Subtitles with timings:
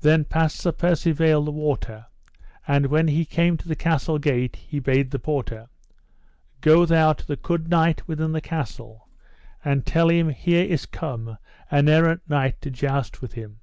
[0.00, 2.06] Then passed Sir Percivale the water,
[2.66, 5.68] and when he came to the castle gate he bade the porter:
[6.62, 9.10] Go thou to the good knight within the castle,
[9.62, 11.36] and tell him here is come
[11.70, 13.60] an errant knight to joust with him.